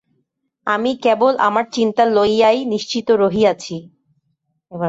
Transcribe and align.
আমি 0.67 0.91
কেবল 1.03 1.33
আমার 1.39 1.65
চিন্তা 1.71 2.03
লইয়াই 2.15 2.57
নিশ্চিন্ত 2.65 3.09
রহিয়াছি। 3.21 3.75